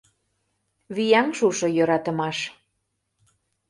[0.95, 2.37] «Вияҥ шушо йӧратымаш...»